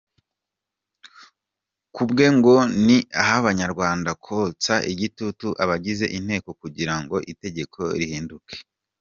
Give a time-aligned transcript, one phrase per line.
[1.95, 2.55] Ku bwe ngo
[2.85, 8.55] ni ah’Abanyarwanda kotsa igitutu abagize inteko kugira ngo itegeko rihinduke.